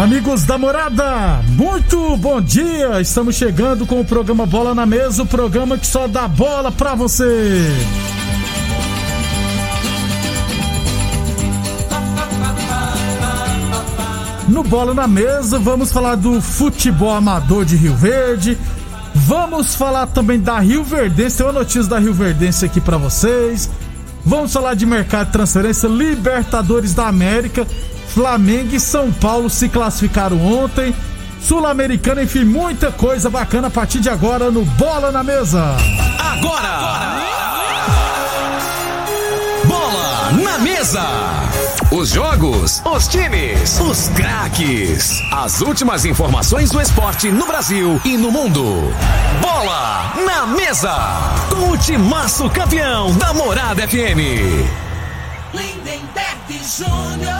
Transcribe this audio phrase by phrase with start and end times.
[0.00, 3.02] Amigos da morada, muito bom dia!
[3.02, 6.94] Estamos chegando com o programa Bola na Mesa o programa que só dá bola pra
[6.94, 7.66] você.
[14.48, 18.56] No Bola na Mesa, vamos falar do futebol amador de Rio Verde.
[19.14, 21.36] Vamos falar também da Rio Verdense.
[21.36, 23.68] Tem uma notícia da Rio Verdense aqui para vocês.
[24.24, 27.66] Vamos falar de mercado de transferência, Libertadores da América.
[28.14, 30.94] Flamengo e São Paulo se classificaram ontem.
[31.40, 35.76] Sul-Americana, enfim, muita coisa bacana a partir de agora no Bola na Mesa.
[36.18, 37.22] Agora!
[39.64, 41.04] Bola na Mesa!
[41.90, 45.10] Os jogos, os times, os craques.
[45.32, 48.92] As últimas informações do esporte no Brasil e no mundo.
[49.40, 50.94] Bola na Mesa!
[51.48, 54.68] Com o timaço campeão da Morada FM.
[55.54, 57.39] Lindenberg Júnior.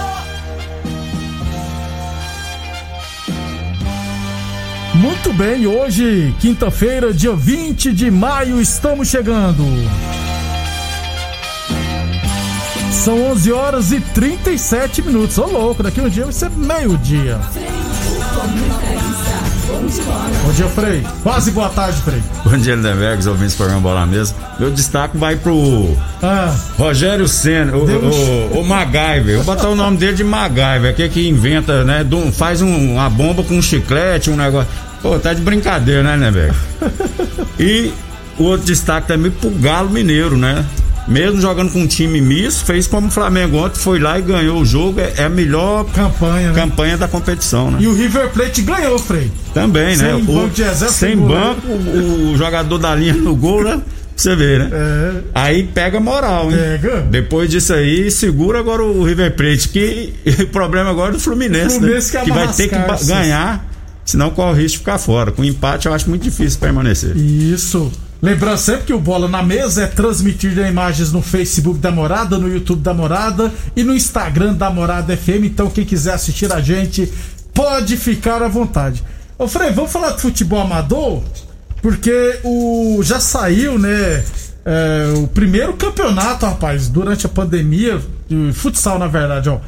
[5.01, 9.65] Muito bem, hoje, quinta-feira, dia 20 de maio, estamos chegando.
[12.93, 15.39] São 11 horas e 37 minutos.
[15.39, 17.39] Ô louco, daqui um dia vai ser meio-dia.
[20.45, 21.03] Bom dia, Frei.
[21.23, 22.23] Quase boa tarde, Frei.
[22.45, 24.35] Bom dia, Lindenberg, ouvintes do programa Bola Mesa.
[24.59, 28.15] Meu destaque vai pro Ah, Rogério Senna, o, Deus.
[28.55, 29.37] o, o MacGyver.
[29.37, 32.05] Vou botar o nome dele de MacGyver, que que inventa, né?
[32.33, 34.69] faz um- uma bomba com um chiclete, um negócio.
[35.03, 36.55] Pô, tá de brincadeira, né, Lindenberg?
[37.59, 37.93] E
[38.39, 40.65] o outro destaque também pro Galo Mineiro, né?
[41.07, 44.61] Mesmo jogando com um time misto, fez como o Flamengo ontem, foi lá e ganhou
[44.61, 45.01] o jogo.
[45.01, 46.55] É, é a melhor campanha, né?
[46.55, 47.79] campanha da competição, né?
[47.81, 49.31] E o River Plate ganhou, Frei.
[49.53, 50.15] Também, né?
[50.15, 53.81] Sem banco de reserva, sem banco, o, o jogador da linha no gol, né?
[54.15, 54.71] Você ver, né?
[54.73, 55.13] É.
[55.35, 56.57] Aí pega moral, hein?
[56.57, 57.01] Pega.
[57.11, 61.79] Depois disso aí, segura agora o River Plate, que o problema agora é do Fluminense,
[61.79, 62.25] Fluminense né?
[62.25, 63.70] que vai ter que ganhar,
[64.05, 65.33] senão corre o risco de ficar fora.
[65.33, 67.17] Com empate eu acho muito difícil permanecer.
[67.17, 67.91] Isso.
[68.23, 72.39] Lembrando sempre que o Bola na Mesa é transmitido em imagens no Facebook da Morada,
[72.39, 75.45] no YouTube da Morada e no Instagram da Morada FM.
[75.45, 77.11] Então, quem quiser assistir a gente,
[77.55, 79.03] pode ficar à vontade.
[79.39, 81.23] Ô, Frei, vamos falar de futebol amador?
[81.81, 84.23] Porque o já saiu, né?
[84.65, 89.59] é, o primeiro campeonato, rapaz, durante a pandemia, de futsal, na verdade, ó.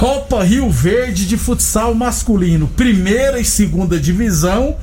[0.00, 4.78] Copa Rio Verde de futsal masculino, primeira e segunda divisão,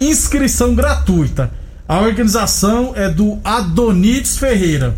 [0.00, 1.50] inscrição gratuita.
[1.88, 4.96] A organização é do Adonides Ferreira.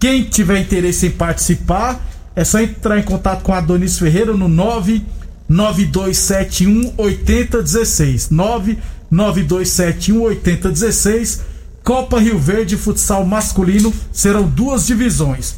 [0.00, 6.94] Quem tiver interesse em participar, é só entrar em contato com Adonides Ferreira no 99271
[6.98, 8.28] 8016.
[8.28, 11.42] 99271 8016.
[11.84, 15.54] Copa Rio Verde Futsal Masculino serão duas divisões.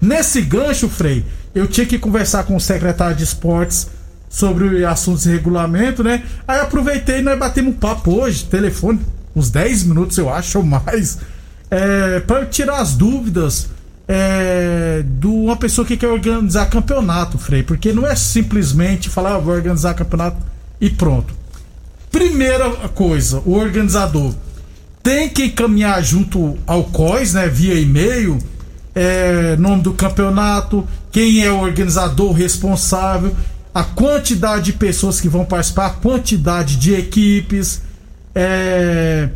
[0.00, 1.24] Nesse gancho, Frei,
[1.54, 3.88] eu tinha que conversar com o secretário de esportes
[4.28, 6.22] sobre assuntos de regulamento, né?
[6.46, 9.00] Aí aproveitei e nós batemos um papo hoje, telefone,
[9.34, 11.18] uns 10 minutos eu acho, ou mais,
[11.70, 13.68] é, para tirar as dúvidas
[14.06, 19.38] é, de uma pessoa que quer organizar campeonato, Frei, porque não é simplesmente falar, ah,
[19.38, 20.38] vou organizar campeonato
[20.80, 21.34] e pronto.
[22.10, 24.34] Primeira coisa, o organizador
[25.02, 28.38] tem que caminhar junto ao COIS, né, via e-mail,
[29.00, 33.32] é, nome do campeonato, quem é o organizador responsável,
[33.72, 37.80] a quantidade de pessoas que vão participar, a quantidade de equipes,
[38.34, 39.28] é,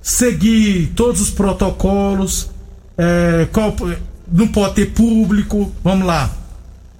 [0.00, 2.48] seguir todos os protocolos,
[2.96, 3.76] é, qual-
[4.32, 6.30] não pode ter público, vamos lá.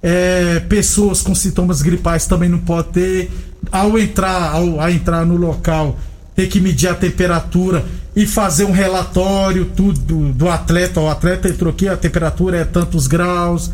[0.03, 3.31] É, pessoas com sintomas gripais também não pode ter.
[3.71, 5.97] Ao entrar, ao, ao entrar no local,
[6.35, 7.85] ter que medir a temperatura
[8.15, 10.99] e fazer um relatório tudo do, atleta.
[10.99, 13.71] O atleta entrou aqui, a temperatura é tantos graus.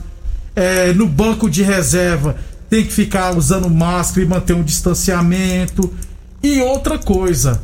[0.56, 2.36] É, no banco de reserva
[2.70, 5.92] tem que ficar usando máscara e manter um distanciamento.
[6.42, 7.62] E outra coisa,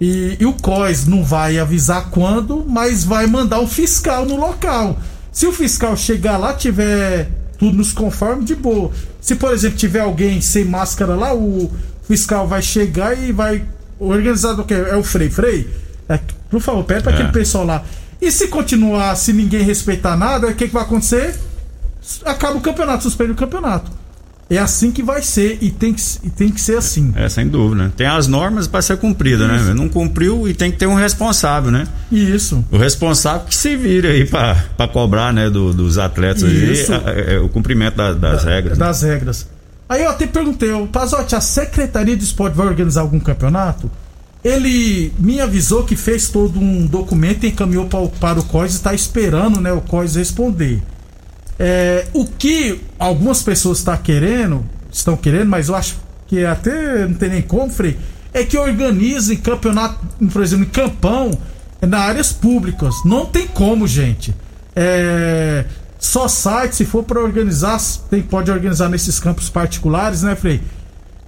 [0.00, 4.98] e, e o COIS não vai avisar quando, mas vai mandar um fiscal no local.
[5.32, 8.90] Se o fiscal chegar lá, tiver tudo nos conforme, de boa.
[9.20, 11.70] Se, por exemplo, tiver alguém sem máscara lá, o
[12.02, 13.62] fiscal vai chegar e vai
[14.00, 14.74] organizar o que?
[14.74, 15.28] É o Frei.
[15.30, 15.68] Frei,
[16.08, 16.18] é,
[16.50, 17.14] por favor, pede para É.
[17.16, 17.82] aquele pessoal lá.
[18.20, 21.34] E se continuar, se ninguém respeitar nada, o que, que vai acontecer?
[22.24, 23.90] Acaba o campeonato, suspende o campeonato.
[24.52, 27.12] É assim que vai ser e tem que, e tem que ser assim.
[27.14, 27.92] É, sem dúvida, né?
[27.96, 29.56] Tem as normas para ser cumprida, né?
[29.58, 29.74] velho?
[29.76, 31.86] Não cumpriu e tem que ter um responsável, né?
[32.10, 32.64] Isso.
[32.68, 36.92] O responsável que se vire aí para cobrar, né, do- dos atletas aí, Isso.
[36.92, 38.76] a- é, o cumprimento da- das regras.
[38.76, 38.84] né?
[38.86, 39.46] Das regras.
[39.90, 43.90] Aí eu até perguntei, ô, Pazotti, a Secretaria de Esporte vai organizar algum campeonato?
[44.44, 48.74] Ele me avisou que fez todo um documento e encaminhou para o, para o COIS
[48.74, 50.80] e está esperando né, o COIS responder.
[51.58, 55.96] É, o que algumas pessoas estão querendo, estão querendo, mas eu acho
[56.28, 57.98] que até não tem nem como, Frei,
[58.32, 59.98] é que organizem campeonato,
[60.32, 61.32] por exemplo, em campão,
[61.82, 62.94] nas áreas públicas.
[63.04, 64.32] Não tem como, gente.
[64.76, 65.64] É,
[66.00, 67.78] só site, se for para organizar,
[68.10, 70.60] tem, pode organizar nesses campos particulares, né, Frei?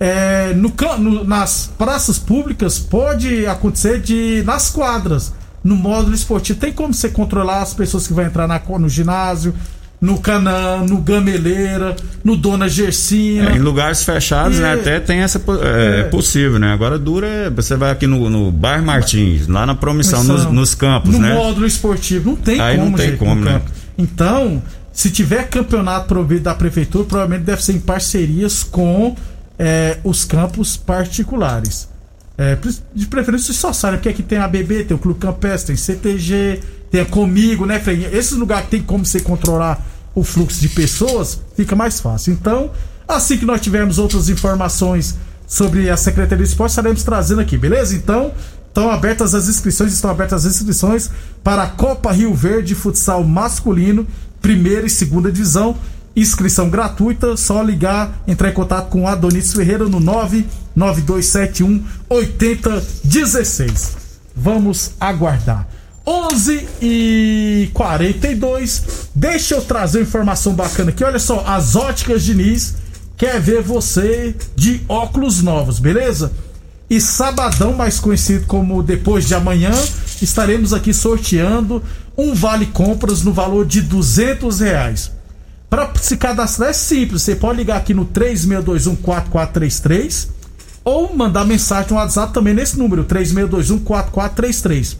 [0.00, 5.32] É, no, no- nas praças públicas pode acontecer de nas quadras,
[5.62, 6.58] no módulo esportivo.
[6.58, 9.54] Tem como você controlar as pessoas que vão entrar na, no ginásio,
[10.00, 13.50] no Canã, no Gameleira, no Dona Gersina.
[13.50, 14.74] É, em lugares fechados, né?
[14.74, 16.02] E- Até tem essa é, É.
[16.04, 16.72] possível, né?
[16.72, 20.74] Agora dura, é- você vai aqui no, no bairro Martins, lá na promissão, nos, nos
[20.74, 21.32] campos, no né?
[21.34, 22.30] módulo esportivo.
[22.30, 23.52] Não tem Aí como, não tem gente, como, no né?
[23.52, 23.70] campo.
[23.96, 24.62] Então,
[24.92, 29.16] se tiver campeonato provido da prefeitura, provavelmente deve ser em parcerias com
[29.58, 31.88] é, os campos particulares.
[32.36, 32.58] É,
[32.94, 36.60] de preferência só sai, porque aqui tem a BB, tem o Clube Campestre, tem CTG,
[36.90, 38.04] tem a Comigo, né, Frei?
[38.12, 39.84] Esses lugares que tem como você controlar
[40.14, 42.32] o fluxo de pessoas, fica mais fácil.
[42.32, 42.70] Então,
[43.06, 45.16] assim que nós tivermos outras informações
[45.46, 47.94] sobre a Secretaria de Esporte, estaremos trazendo aqui, beleza?
[47.94, 48.32] Então,
[48.72, 51.10] estão abertas as inscrições, estão abertas as inscrições
[51.44, 54.06] para a Copa Rio Verde Futsal Masculino,
[54.40, 55.76] primeira e segunda divisão.
[56.16, 63.96] Inscrição gratuita, só ligar, entrar em contato com Adonis Ferreira no 99271 8016.
[64.34, 65.68] Vamos aguardar.
[66.06, 68.82] 11 e 42.
[69.14, 71.04] Deixa eu trazer uma informação bacana aqui.
[71.04, 72.74] Olha só, as óticas Diniz
[73.16, 76.32] quer ver você de óculos novos, beleza?
[76.92, 79.72] E sabadão, mais conhecido como depois de amanhã,
[80.20, 81.82] estaremos aqui sorteando
[82.18, 85.10] um vale compras no valor de 200 reais.
[85.70, 90.28] Para se cadastrar é simples, você pode ligar aqui no 36214433
[90.84, 94.98] ou mandar mensagem no WhatsApp também nesse número, 36214433.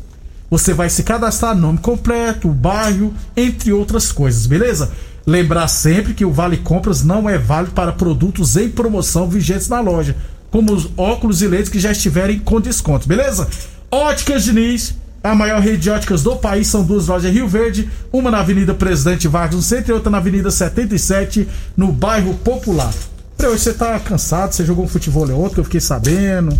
[0.49, 4.91] Você vai se cadastrar nome completo, bairro, entre outras coisas, beleza?
[5.27, 9.79] Lembrar sempre que o Vale Compras não é válido para produtos em promoção vigentes na
[9.79, 10.17] loja,
[10.53, 13.49] como os óculos e lentes que já estiverem com desconto, beleza?
[13.91, 14.95] Óticas Diniz,
[15.25, 18.39] a maior rede de óticas do país, são duas lojas em Rio Verde, uma na
[18.41, 22.93] Avenida Presidente Vargas no centro e outra na Avenida 77, no bairro Popular.
[23.37, 26.57] Pra hoje você tá cansado, você jogou um futebol ontem, que eu fiquei sabendo.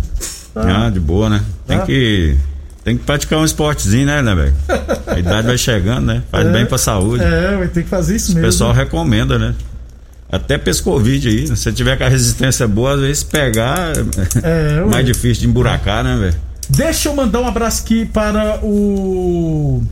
[0.53, 0.85] Tá?
[0.85, 1.43] Ah, de boa, né?
[1.67, 1.81] Tem Ah.
[1.85, 2.35] que.
[2.83, 4.53] Tem que praticar um esportezinho, né, né, velho?
[5.07, 6.21] A idade vai chegando, né?
[6.29, 6.51] Faz É.
[6.51, 7.23] bem pra saúde.
[7.23, 8.47] É, ter que fazer isso O mesmo.
[8.49, 9.55] pessoal recomenda, né?
[10.33, 11.45] Até Covid aí.
[11.47, 13.93] Se você tiver com a resistência boa, às vezes pegar
[14.41, 14.85] É, é ué.
[14.89, 16.35] mais difícil de emburacar, né, velho?
[16.69, 19.83] Deixa eu mandar um abraço aqui para o.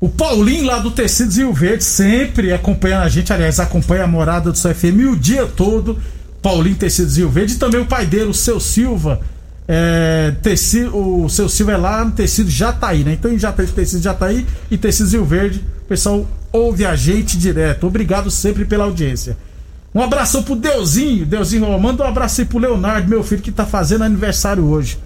[0.00, 4.50] O Paulinho lá do Tecidos Rio Verde, sempre acompanhando a gente, aliás, acompanha a morada
[4.50, 5.96] do FM o dia todo.
[6.42, 9.20] Paulinho Tecidos Rio Verde e também o pai dele, o seu Silva.
[9.68, 13.12] É, tecido, o seu Silva é lá no Tecido Jataí, né?
[13.14, 17.86] Então em Jataí, Tecido Jataí e Tecidos Rio Verde, o pessoal ouve a gente direto.
[17.86, 19.36] Obrigado sempre pela audiência.
[19.94, 21.24] Um abração pro Deusinho.
[21.24, 24.98] Deusinho, ó, manda um abraço aí pro Leonardo, meu filho, que tá fazendo aniversário hoje.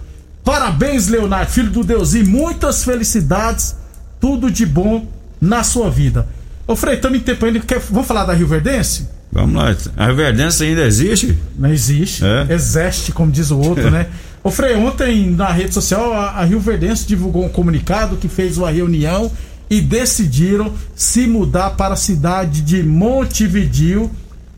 [0.43, 2.27] Parabéns, Leonardo, filho do Deusinho.
[2.27, 3.75] Muitas felicidades.
[4.19, 5.07] Tudo de bom
[5.39, 6.27] na sua vida.
[6.67, 7.59] Ô, Frei, estamos em tempo ainda.
[7.59, 9.07] Quer, vamos falar da Rio Verdense?
[9.31, 9.75] Vamos lá.
[9.95, 11.37] A Riverdense ainda existe?
[11.57, 12.23] Não existe.
[12.25, 12.53] É?
[12.53, 14.07] Existe, como diz o outro, né?
[14.43, 18.57] Ô, Frei, ontem na rede social a, a Rio Verdense divulgou um comunicado que fez
[18.57, 19.31] uma reunião
[19.71, 24.11] e decidiram se mudar para a cidade de Montevideo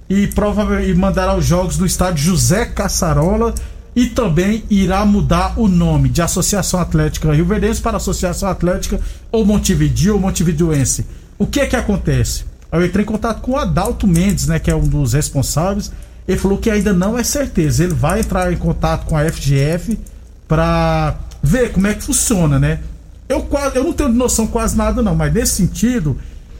[0.09, 3.53] e provavelmente mandará os jogos do estádio José Caçarola
[3.95, 8.99] e também irá mudar o nome de Associação Atlética Rio Verdense para Associação Atlética
[9.31, 11.05] ou Montevideo ou Montevideoense.
[11.37, 12.45] O que é que acontece?
[12.71, 15.91] Eu entrei em contato com o Adalto Mendes, né, que é um dos responsáveis.
[16.27, 17.83] Ele falou que ainda não é certeza.
[17.83, 19.95] Ele vai entrar em contato com a FGF
[20.47, 22.79] para ver como é que funciona, né?
[23.33, 26.17] Eu, eu não tenho noção quase nada não, mas nesse sentido,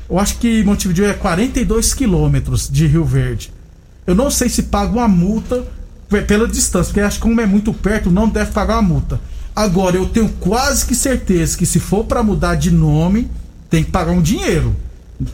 [0.10, 3.52] eu acho que Montevideo é 42 quilômetros de Rio Verde.
[4.06, 5.64] Eu não sei se paga uma multa
[6.10, 9.20] pe- pela distância, porque acho que como é muito perto, não deve pagar uma multa.
[9.56, 13.30] Agora, eu tenho quase que certeza que se for para mudar de nome,
[13.70, 14.76] tem que pagar um dinheiro.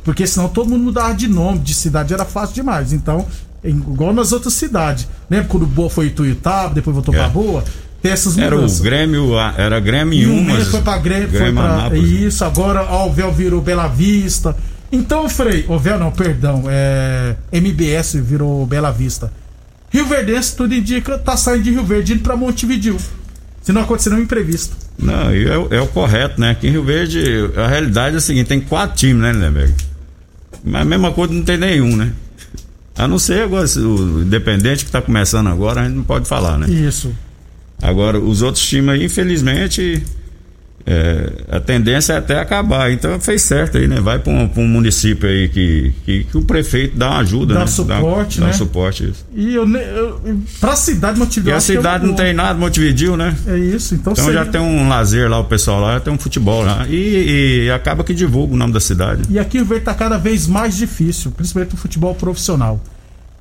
[0.04, 2.92] Porque senão todo mundo mudava de nome, de cidade era fácil demais.
[2.94, 3.26] Então,
[3.64, 5.08] igual nas outras cidades.
[5.30, 7.18] Lembra quando Boa foi Ituiutaba, depois voltou é.
[7.18, 7.64] pra Boa?
[8.02, 8.80] Tem essas mudanças.
[8.80, 10.64] Era o Grêmio, era Grêmio uma.
[10.66, 14.56] foi pra Grêmio, Grêmio foi pra, Isso, agora o Véu virou Bela Vista.
[14.92, 19.32] Então, Frei, o Véu não, perdão, é MBS virou Bela Vista.
[19.92, 22.98] Rio Verdense, tudo indica, tá saindo de Rio Verde indo pra Montevideo.
[23.62, 24.76] Se não acontecer nenhum imprevisto.
[24.98, 26.52] Não, é, é, o correto, né?
[26.52, 27.22] Aqui em Rio Verde,
[27.56, 29.74] a realidade é a seguinte: tem quatro times, né, Lindenberg?
[30.64, 32.12] Mas a mesma coisa não tem nenhum, né?
[32.98, 36.58] A não ser agora, o Independente que tá começando agora, a gente não pode falar,
[36.58, 36.70] né?
[36.70, 37.14] Isso.
[37.82, 40.04] Agora, os outros times aí, infelizmente,
[40.86, 42.92] é, a tendência é até acabar.
[42.92, 44.02] Então fez certo aí, né?
[44.02, 47.60] Vai para um, um, município aí que, que, que, o prefeito dá uma ajuda, dá
[47.60, 47.68] né?
[47.68, 48.52] Suporte, dá, né?
[48.52, 49.26] Dá suporte, isso.
[49.34, 51.52] E eu, eu, pra cidade Montevideo.
[51.52, 53.36] E a cidade não tem nada, Montevideo, né?
[53.46, 54.44] É isso, então Então seria...
[54.44, 56.88] já tem um lazer lá, o pessoal lá, tem um futebol lá.
[56.90, 59.24] E, e acaba que divulga o nome da cidade.
[59.30, 62.82] E aqui o Verde tá cada vez mais difícil, principalmente o futebol profissional.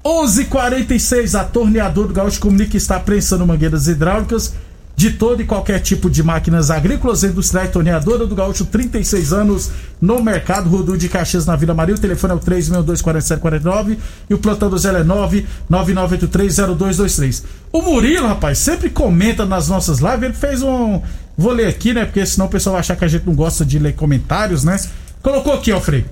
[0.04, 4.54] 11:46 a torneador do Gaúcho comunica que está prensando mangueiras hidráulicas
[4.98, 10.20] de todo e qualquer tipo de máquinas agrícolas, industriais, torneadora do Gaúcho, 36 anos no
[10.20, 11.94] mercado, Rodu de Caxias na Vila Maria.
[11.94, 13.96] O telefone é o 3624749
[14.28, 17.44] e o plantão do Zé é 999830223.
[17.70, 20.24] O Murilo, rapaz, sempre comenta nas nossas lives.
[20.24, 21.00] Ele fez um.
[21.36, 22.04] Vou ler aqui, né?
[22.04, 24.80] Porque senão o pessoal vai achar que a gente não gosta de ler comentários, né?
[25.22, 26.06] Colocou aqui, ó, Frei.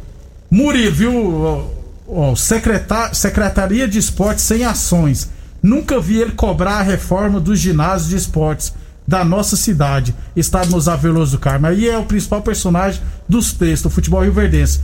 [0.49, 1.76] Murilo, viu?
[2.09, 5.29] Ó, Secretaria de Esportes sem ações
[5.67, 8.73] Nunca vi ele cobrar a reforma dos ginásios de esportes
[9.05, 11.67] da nossa cidade, estado nos Aveloso do Carmo.
[11.67, 14.81] Aí é o principal personagem dos textos, o futebol rio-verdense.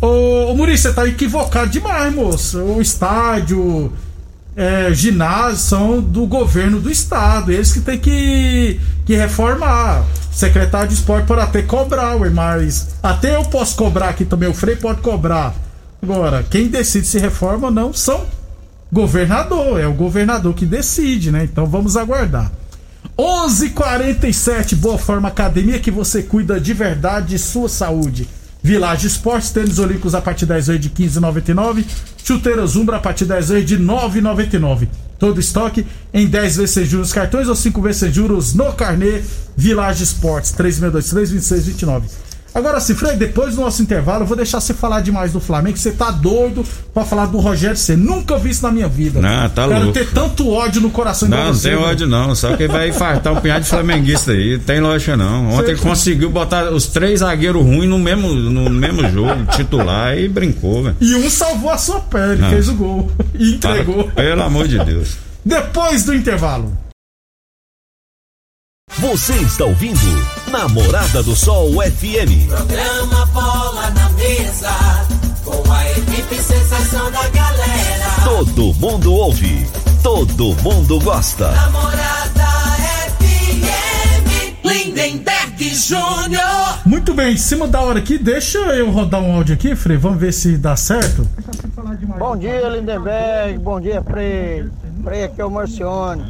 [0.00, 2.58] Ô, ô Maurício, você tá equivocado demais, moço.
[2.58, 3.92] O estádio,
[4.56, 7.50] é, ginásio são do governo do estado.
[7.50, 10.04] Eles que tem que, que reformar.
[10.30, 14.48] Secretário de esporte pode até cobrar, ué, mas até eu posso cobrar aqui também.
[14.48, 15.54] O Frei pode cobrar.
[16.02, 18.26] Agora, quem decide se reforma ou não são
[18.90, 21.44] governador, é o governador que decide, né?
[21.44, 22.50] Então vamos aguardar.
[23.18, 28.28] 11:47 Boa Forma Academia que você cuida de verdade de sua saúde.
[28.62, 31.84] Village Esportes, tênis olímpicos a partir 10 vezes de 15,99.
[32.22, 34.88] Chuteiras Umbra a partir 10 vezes de 9,99.
[35.18, 39.22] Todo estoque em 10 vezes sem juros cartões ou 5 vezes sem juros no carnê
[39.56, 42.08] Village Esportes 3623 2629.
[42.54, 45.76] Agora sim, Fred, depois do nosso intervalo, eu vou deixar você falar demais do Flamengo,
[45.76, 49.20] você tá doido pra falar do Rogério Você Nunca vi isso na minha vida.
[49.20, 49.92] Não, tá Quero louco.
[49.92, 53.36] ter tanto ódio no coração Não, não tem ódio não, só que vai infartar um
[53.36, 55.50] punhado de flamenguista aí, tem lógica não.
[55.50, 60.28] Ontem ele conseguiu botar os três zagueiros ruins no mesmo, no mesmo jogo, titular, e
[60.28, 60.96] brincou, velho.
[61.00, 64.04] E um salvou a sua pele, fez o gol e entregou.
[64.04, 65.16] Para, pelo amor de Deus.
[65.44, 66.72] Depois do intervalo.
[68.98, 69.98] Você está ouvindo
[70.50, 72.48] Namorada do Sol FM.
[72.48, 74.70] Programa Bola na Mesa,
[75.44, 78.10] com a equipe sensação da galera.
[78.24, 79.66] Todo mundo ouve,
[80.02, 81.50] todo mundo gosta.
[81.52, 82.46] Namorada
[83.18, 86.80] FM, Lindenberg Júnior.
[86.84, 90.20] Muito bem, em cima da hora aqui, deixa eu rodar um áudio aqui, Frei, vamos
[90.20, 91.26] ver se dá certo.
[92.18, 94.68] Bom dia, Lindenberg, bom dia, Frei.
[95.02, 96.22] Frei, aqui é o Marcione.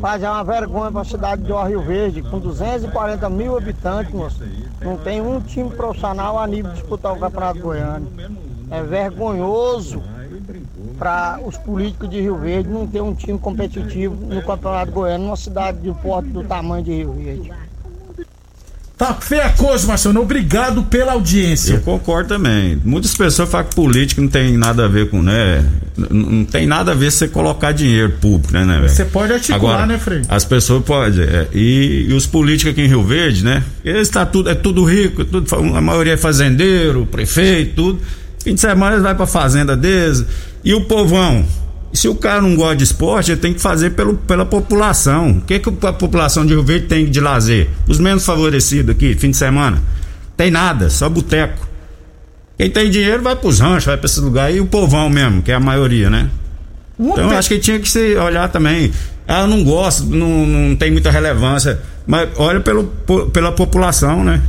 [0.00, 4.42] Mas é uma vergonha para a cidade de Rio Verde, com 240 mil habitantes, moço.
[4.80, 8.08] Não tem um time profissional a nível de disputar o Campeonato Goiano.
[8.70, 10.02] É vergonhoso
[10.98, 15.36] para os políticos de Rio Verde não ter um time competitivo no Campeonato Goiano, numa
[15.36, 17.52] cidade de porte do tamanho de Rio Verde.
[18.98, 20.20] Tá feia a coisa, Marcelo.
[20.20, 21.74] Obrigado pela audiência.
[21.74, 22.82] Eu concordo também.
[22.84, 25.64] Muitas pessoas falam que política não tem nada a ver com, né?
[25.96, 29.86] Não tem nada a ver você colocar dinheiro público, né, né Você pode articular, Agora,
[29.86, 30.22] né, Frei?
[30.28, 31.22] As pessoas podem.
[31.22, 33.62] É, e, e, os políticos aqui em Rio Verde, né?
[33.84, 38.00] Eles tá tudo, é tudo rico, tudo, a maioria é fazendeiro, prefeito, tudo.
[38.42, 40.24] Fim de semana eles vão pra fazenda deles.
[40.64, 41.46] E o povão,
[41.92, 45.30] se o cara não gosta de esporte, ele tem que fazer pelo, pela população.
[45.30, 47.68] O que, que a população de Rio Verde tem de lazer?
[47.86, 49.82] Os menos favorecidos aqui, fim de semana.
[50.36, 51.66] Tem nada, só boteco.
[52.56, 54.52] Quem tem dinheiro vai pros ranchos, vai pra esse lugar.
[54.52, 56.28] E o povão mesmo, que é a maioria, né?
[56.98, 58.90] Então eu acho que tinha que se olhar também.
[59.26, 61.80] Ah, eu não gosto, não, não tem muita relevância.
[62.06, 62.84] Mas olha pelo,
[63.32, 64.42] pela população, né?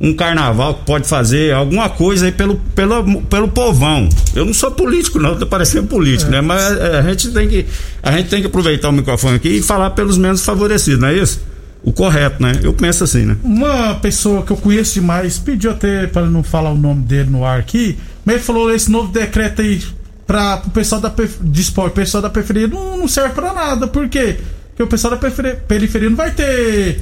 [0.00, 4.08] Um carnaval que pode fazer alguma coisa aí pelo, pelo, pelo povão.
[4.34, 6.36] Eu não sou político, não, tô parecendo político, é.
[6.36, 6.40] né?
[6.40, 7.66] Mas a, a, gente tem que,
[8.02, 11.14] a gente tem que aproveitar o microfone aqui e falar pelos menos favorecidos, não é
[11.18, 11.42] isso?
[11.82, 12.52] O correto, né?
[12.62, 13.36] Eu penso assim, né?
[13.42, 17.44] Uma pessoa que eu conheço demais pediu até para não falar o nome dele no
[17.44, 19.82] ar aqui, mas ele falou esse novo decreto aí
[20.26, 23.86] para o pessoal da de esporte, o pessoal da periferia não, não serve para nada,
[23.86, 24.38] por quê?
[24.68, 27.00] Porque o pessoal da periferia não vai ter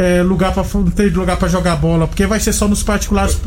[0.00, 3.38] é, lugar para não ter lugar para jogar bola, porque vai ser só nos particulares.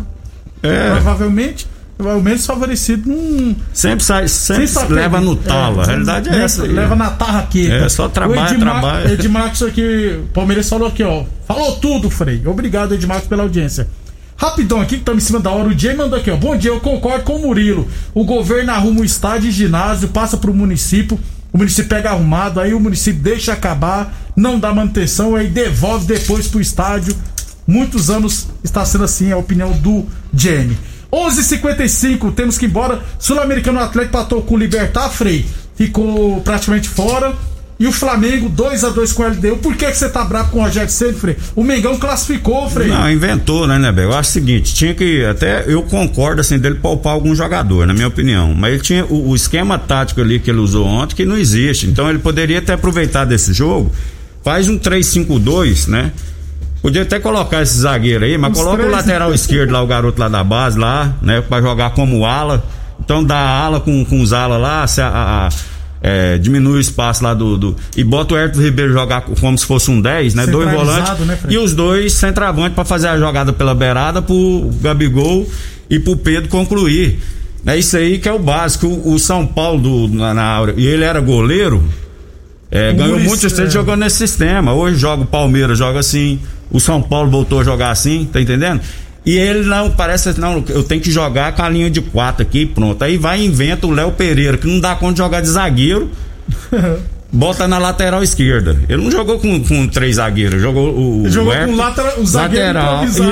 [0.62, 0.91] É.
[0.91, 1.67] Provavelmente,
[1.98, 3.55] o menos favorecido não.
[3.74, 5.81] Sempre sai, sempre leva no talo.
[5.81, 6.63] a realidade é leva, essa.
[6.63, 6.72] aí.
[6.72, 7.74] Leva na tarraqueta.
[7.74, 9.12] É, só trabalha, O Edmar- trabalha.
[9.13, 11.24] Edmarcos aqui, o Palmeiras falou aqui, ó.
[11.48, 12.41] Falou tudo, Frei.
[12.45, 13.88] Obrigado, Edmarcos, pela audiência.
[14.38, 15.69] Rapidão aqui, que estamos em cima da hora.
[15.69, 16.36] O Jay mandou aqui, ó.
[16.36, 17.88] Bom dia, eu concordo com o Murilo.
[18.13, 21.19] O governo arruma o estádio e ginásio, passa pro município.
[21.53, 26.48] O município pega arrumado, aí o município deixa acabar, não dá manutenção, aí devolve depois
[26.48, 27.15] pro estádio.
[27.67, 30.77] Muitos anos está sendo assim, é a opinião do Jamie.
[31.12, 33.03] 11:55 temos que ir embora.
[33.19, 35.45] Sul-Americano Atlético patou com o Libertar Frei,
[35.75, 37.33] ficou praticamente fora.
[37.83, 39.57] E o Flamengo 2 a 2 com o LDU.
[39.57, 41.35] Por que, que você tá bravo com o Rogério Ceni, Frei?
[41.53, 42.87] O Mengão classificou, Frei.
[42.87, 44.05] Não, inventou, né, Nebel?
[44.11, 45.25] Eu acho o seguinte, tinha que.
[45.25, 48.53] Até eu concordo, assim, dele poupar algum jogador, na minha opinião.
[48.53, 51.85] Mas ele tinha o, o esquema tático ali que ele usou ontem que não existe.
[51.85, 53.91] Então ele poderia ter aproveitado desse jogo,
[54.41, 56.13] faz um 3-5-2, né?
[56.81, 58.91] Podia até colocar esse zagueiro aí, mas Uns coloca o três.
[58.91, 61.41] lateral esquerdo lá, o garoto lá da base lá, né?
[61.41, 62.63] Pra jogar como ala.
[63.03, 65.49] Então dá ala com, com os ala lá, a- a-
[66.05, 69.65] é, diminui o espaço lá do, do- E bota o Herto Ribeiro jogar como se
[69.65, 70.45] fosse um 10, né?
[70.45, 71.25] Dois volantes.
[71.25, 75.48] né, e os dois centroavantes pra fazer a jogada pela beirada pro Gabigol
[75.89, 77.19] e pro Pedro concluir.
[77.65, 78.86] É isso aí que é o básico.
[78.86, 81.81] O, o São Paulo do, na, na Áurea, e ele era goleiro,
[82.69, 83.74] é, ganhou muitos estrelas é.
[83.74, 84.74] jogando nesse sistema.
[84.74, 86.39] Hoje joga o Palmeiras, joga assim.
[86.69, 88.81] O São Paulo voltou a jogar assim, tá entendendo?
[89.25, 92.59] E ele não, parece, não, eu tenho que jogar com a linha de quatro aqui
[92.63, 93.01] e pronto.
[93.03, 96.09] Aí vai e inventa o Léo Pereira, que não dá conta de jogar de zagueiro,
[97.31, 98.77] bota na lateral esquerda.
[98.89, 101.21] Ele não jogou com, com três zagueiros, jogou o.
[101.23, 103.23] Ele jogou o com lateral- o zagueiro né, isso.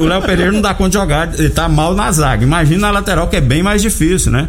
[0.00, 2.42] O o Léo Pereira não dá conta de jogar, ele tá mal na zaga.
[2.42, 4.48] Imagina na lateral, que é bem mais difícil, né?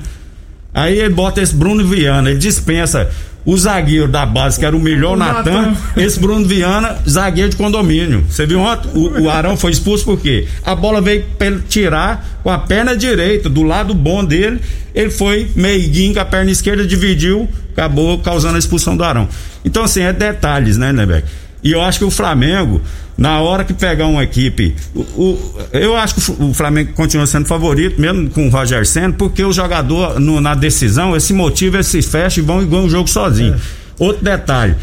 [0.73, 3.07] Aí ele bota esse Bruno Viana, ele dispensa
[3.45, 5.75] o zagueiro da base, que era o melhor O Natan, Natan.
[5.97, 8.23] esse Bruno Viana, zagueiro de condomínio.
[8.29, 8.89] Você viu ontem?
[8.93, 10.47] O, o Arão foi expulso por quê?
[10.65, 14.61] A bola veio pra ele tirar com a perna direita, do lado bom dele.
[14.95, 19.27] Ele foi meiguinho com a perna esquerda, dividiu, acabou causando a expulsão do Arão.
[19.65, 21.27] Então, assim, é detalhes, né, Nebeck?
[21.63, 22.81] E eu acho que o Flamengo,
[23.17, 24.75] na hora que pegar uma equipe.
[24.95, 29.13] o- o- eu acho que o Flamengo continua sendo favorito, mesmo com o Roger Senna,
[29.13, 32.65] porque o jogador no- na decisão, ele se motiva, ele se fecha e vão e
[32.65, 33.55] ganham o jogo sozinho.
[33.99, 34.75] Outro detalhe,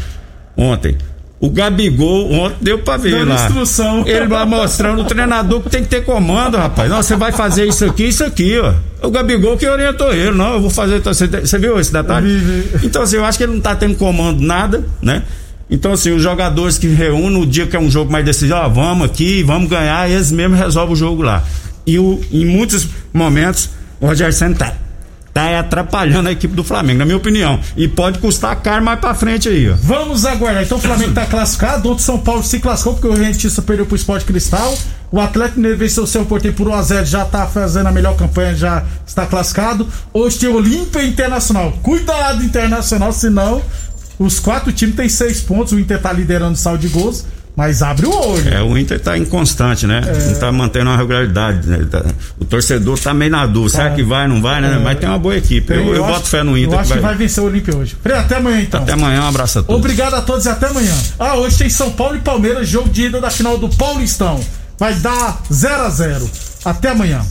[0.55, 0.97] ontem.
[1.39, 3.45] O Gabigol, ontem deu pra ver Dando lá.
[3.47, 4.03] instrução.
[4.05, 6.87] Ele vai mostrando o treinador que tem que ter comando, rapaz.
[6.87, 8.73] Não, você vai fazer isso aqui, isso aqui, ó.
[9.07, 10.99] O Gabigol que orientou ele, não, eu vou fazer.
[11.01, 12.27] Você, viu esse detalhe?
[12.83, 15.23] Então, assim, eu acho que ele não tá tendo comando nada, né?
[15.71, 18.67] Então, assim, os jogadores que reúnem no dia que é um jogo mais decisivo, ó,
[18.67, 21.41] vamos aqui, vamos ganhar, eles mesmos resolvem o jogo lá.
[21.87, 23.69] E o, em muitos momentos,
[24.01, 24.73] o Roger Senna tá,
[25.33, 27.57] tá atrapalhando a equipe do Flamengo, na minha opinião.
[27.77, 29.75] E pode custar caro mais pra frente aí, ó.
[29.81, 30.61] Vamos aguardar.
[30.61, 31.87] Então o Flamengo tá classificado.
[31.87, 34.77] Outro São Paulo se classificou porque o Rentista perdeu pro Esporte Cristal.
[35.09, 38.55] O Atlético Mineiro venceu o seu porteiro por 1x0, já tá fazendo a melhor campanha,
[38.55, 39.87] já está classificado.
[40.13, 41.73] Hoje tem Olímpia Internacional.
[41.81, 43.61] Cuidado, Internacional, senão
[44.23, 45.73] os quatro times têm seis pontos.
[45.73, 48.53] O Inter tá liderando o saldo de gols, mas abre o olho.
[48.53, 50.01] É, o Inter tá inconstante, né?
[50.27, 51.67] Não tá mantendo uma regularidade.
[51.67, 51.85] né?
[51.89, 52.05] Tá-
[52.39, 53.77] o torcedor tá meio na dúvida.
[53.77, 54.79] Será que vai, não vai, né?
[54.83, 55.73] Mas tem uma boa equipe.
[55.73, 56.73] Eu, eu acho- boto fé no Inter.
[56.73, 57.97] Eu acho que vai vai- vencer o Olímpia hoje.
[58.17, 58.81] Até amanhã então.
[58.83, 59.79] Até amanhã, um abraço a todos.
[59.79, 60.93] Obrigado a todos e até amanhã.
[61.19, 64.39] Ah, hoje tem São Paulo e Palmeiras, jogo de ida da final do Paulistão.
[64.79, 66.29] Vai dar 0 a 0
[66.65, 67.21] Até amanhã.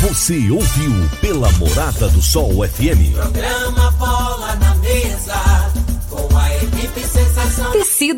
[0.00, 3.12] Você ouviu pela Morada do Sol FM.
[3.14, 4.56] Programa Bola
[6.94, 7.72] Top.
[7.72, 8.12] Tecido